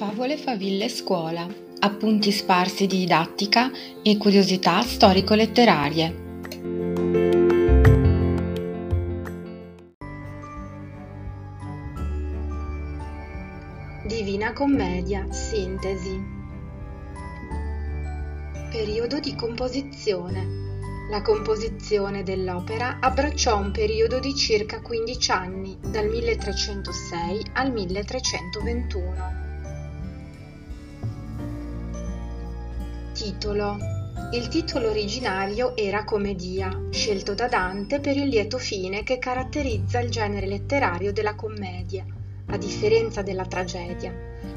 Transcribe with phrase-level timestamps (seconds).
[0.00, 1.46] Favole, faville, scuola.
[1.80, 3.70] Appunti sparsi di didattica
[4.02, 6.14] e curiosità storico-letterarie.
[14.06, 16.18] Divina Commedia, sintesi.
[18.70, 20.46] Periodo di composizione.
[21.10, 29.39] La composizione dell'opera abbracciò un periodo di circa 15 anni, dal 1306 al 1321.
[33.30, 33.78] Titolo
[34.32, 40.10] il titolo originario era Commedia, scelto da Dante per il lieto fine che caratterizza il
[40.10, 42.04] genere letterario della commedia,
[42.46, 44.12] a differenza della tragedia.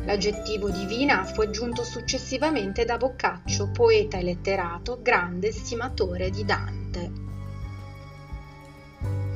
[0.06, 7.12] L'aggettivo divina fu aggiunto successivamente da Boccaccio, poeta e letterato, grande stimatore di Dante.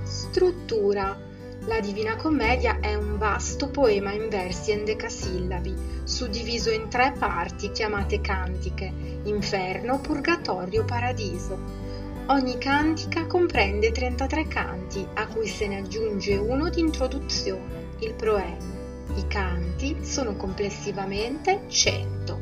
[0.04, 1.27] Struttura
[1.67, 8.22] la Divina Commedia è un vasto poema in versi endecasillabi, suddiviso in tre parti chiamate
[8.22, 8.92] cantiche,
[9.23, 11.59] Inferno, Purgatorio, Paradiso.
[12.27, 18.75] Ogni cantica comprende 33 canti, a cui se ne aggiunge uno di introduzione, il proemio.
[19.16, 22.39] I canti sono complessivamente 100.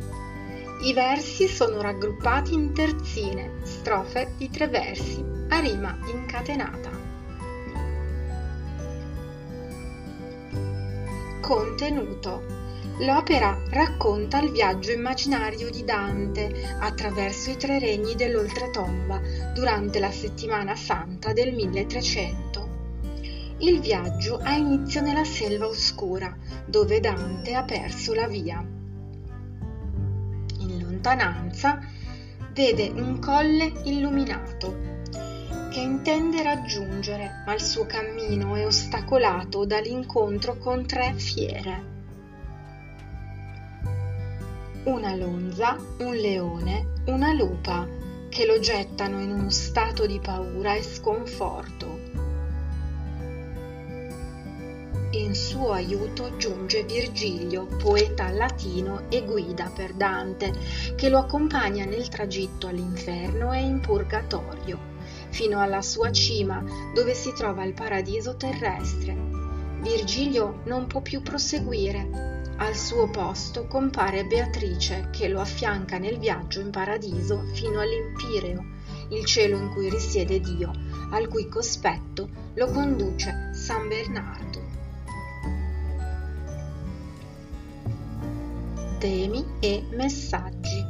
[0.83, 7.04] I versi sono raggruppati in terzine, strofe di tre versi, a rima incatenata.
[11.45, 12.41] Contenuto
[13.01, 19.21] L'opera racconta il viaggio immaginario di Dante attraverso i tre regni dell'oltretomba
[19.53, 22.69] durante la settimana santa del 1300.
[23.59, 26.35] Il viaggio ha inizio nella selva oscura,
[26.65, 28.65] dove Dante ha perso la via.
[30.57, 31.79] In lontananza
[32.53, 34.94] vede un colle illuminato
[35.75, 41.83] che intende raggiungere, ma il suo cammino è ostacolato dall'incontro con tre fiere.
[44.85, 47.85] Una lonza, un leone, una lupa,
[48.29, 51.99] che lo gettano in uno stato di paura e sconforto.
[55.11, 60.53] In suo aiuto giunge Virgilio, poeta latino e guida per Dante,
[60.95, 64.94] che lo accompagna nel tragitto all'inferno e in purgatorio,
[65.35, 66.63] fino alla sua cima,
[66.93, 69.13] dove si trova il paradiso terrestre.
[69.81, 72.53] Virgilio non può più proseguire.
[72.55, 78.63] Al suo posto compare Beatrice, che lo affianca nel viaggio in paradiso fino all'Empireo,
[79.09, 80.71] il cielo in cui risiede Dio,
[81.11, 84.65] al cui cospetto lo conduce San Bernardo.
[88.97, 90.83] temi e messaggi.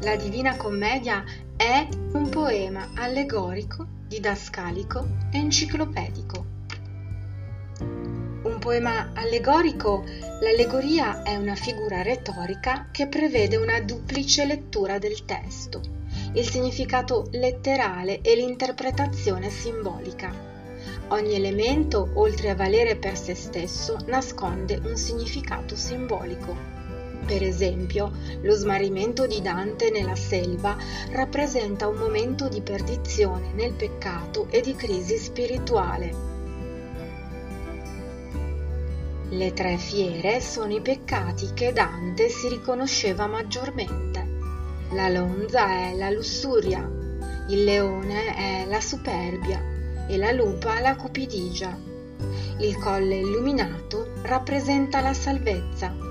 [0.00, 1.22] La Divina Commedia
[1.64, 6.44] è un poema allegorico, didascalico e enciclopedico.
[7.78, 10.04] Un poema allegorico,
[10.42, 15.80] l'allegoria è una figura retorica che prevede una duplice lettura del testo,
[16.34, 20.30] il significato letterale e l'interpretazione simbolica.
[21.08, 26.83] Ogni elemento, oltre a valere per se stesso, nasconde un significato simbolico.
[27.26, 28.12] Per esempio,
[28.42, 30.76] lo smarrimento di Dante nella selva
[31.12, 36.32] rappresenta un momento di perdizione nel peccato e di crisi spirituale.
[39.30, 44.32] Le tre fiere sono i peccati che Dante si riconosceva maggiormente.
[44.90, 46.78] La lonza è la lussuria,
[47.48, 49.62] il leone è la superbia
[50.06, 51.74] e la lupa la cupidigia.
[52.58, 56.03] Il colle illuminato rappresenta la salvezza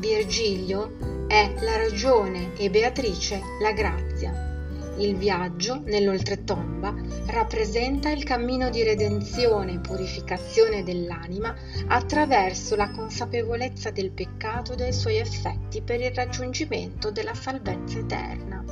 [0.00, 4.48] Virgilio è la ragione e Beatrice la grazia.
[4.96, 6.94] Il viaggio nell'oltretomba
[7.26, 11.54] rappresenta il cammino di redenzione e purificazione dell'anima
[11.88, 18.64] attraverso la consapevolezza del peccato e dei suoi effetti per il raggiungimento della salvezza eterna.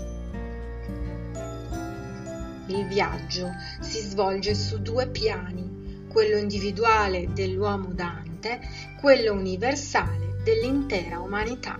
[2.68, 3.50] Il viaggio
[3.80, 8.60] si svolge su due piani, quello individuale dell'uomo Dante,
[8.98, 11.78] quello universale dell'intera umanità.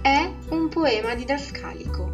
[0.00, 2.08] È un poema didascalico,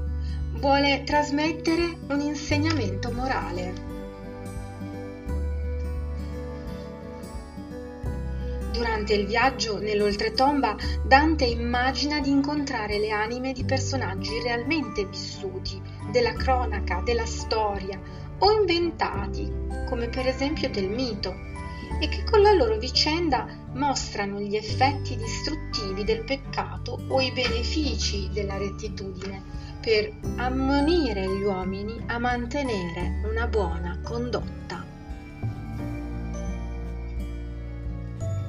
[0.53, 3.93] vuole trasmettere un insegnamento morale.
[8.73, 16.33] Durante il viaggio nell'oltretomba Dante immagina di incontrare le anime di personaggi realmente vissuti, della
[16.33, 18.01] cronaca, della storia
[18.39, 19.53] o inventati,
[19.87, 21.53] come per esempio del mito,
[22.01, 28.29] e che con la loro vicenda mostrano gli effetti distruttivi del peccato o i benefici
[28.33, 29.43] della rettitudine
[29.81, 34.95] per ammonire gli uomini a mantenere una buona condotta.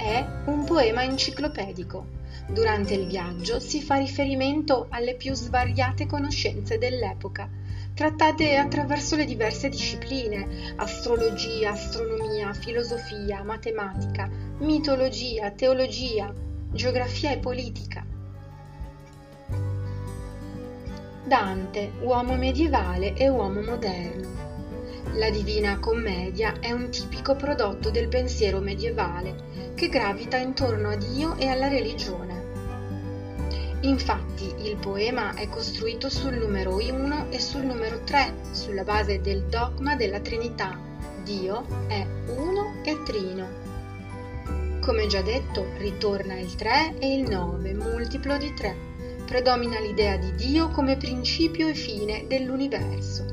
[0.06, 2.14] è un poema enciclopedico.
[2.48, 7.50] Durante il viaggio si fa riferimento alle più svariate conoscenze dell'epoca,
[7.96, 16.32] trattate attraverso le diverse discipline, astrologia, astronomia, filosofia, matematica, mitologia, teologia,
[16.72, 18.06] geografia e politica.
[21.24, 24.44] Dante, uomo medievale e uomo moderno.
[25.14, 31.38] La Divina Commedia è un tipico prodotto del pensiero medievale che gravita intorno a Dio
[31.38, 32.45] e alla religione.
[33.82, 39.44] Infatti il poema è costruito sul numero 1 e sul numero 3 sulla base del
[39.44, 40.80] dogma della Trinità.
[41.24, 42.06] Dio è
[42.38, 43.48] uno e trino.
[44.82, 48.76] Come già detto, ritorna il 3 e il 9, multiplo di 3.
[49.26, 53.26] Predomina l'idea di Dio come principio e fine dell'universo.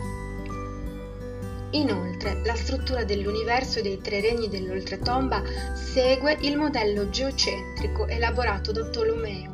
[1.73, 5.43] Inoltre, la struttura dell'universo e dei tre regni dell'oltretomba
[5.75, 9.52] segue il modello geocentrico elaborato da Tolomeo,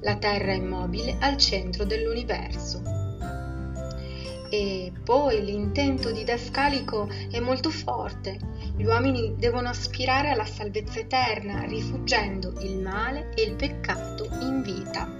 [0.00, 2.82] la Terra immobile al centro dell'universo.
[4.50, 8.38] E poi l'intento didascalico è molto forte.
[8.76, 15.18] Gli uomini devono aspirare alla salvezza eterna, rifuggendo il male e il peccato in vita.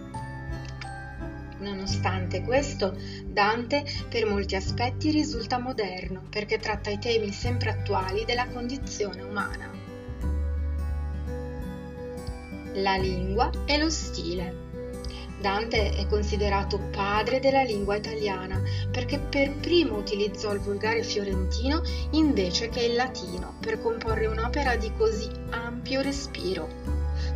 [1.59, 8.49] Nonostante questo, Dante per molti aspetti risulta moderno perché tratta i temi sempre attuali della
[8.49, 9.71] condizione umana.
[12.75, 14.70] La lingua e lo stile.
[15.41, 18.61] Dante è considerato padre della lingua italiana
[18.91, 24.93] perché per primo utilizzò il volgare fiorentino invece che il latino per comporre un'opera di
[24.99, 26.69] così ampio respiro.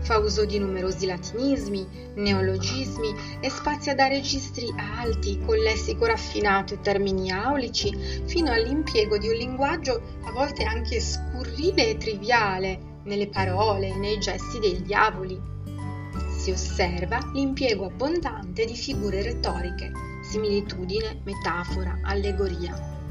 [0.00, 6.80] Fa uso di numerosi latinismi, neologismi e spazia da registri alti con lessico raffinato e
[6.82, 7.90] termini aulici
[8.26, 14.18] fino all'impiego di un linguaggio a volte anche scurrile e triviale nelle parole e nei
[14.18, 15.53] gesti dei diavoli.
[16.44, 23.03] Si osserva l'impiego abbondante di figure retoriche, similitudine, metafora, allegoria.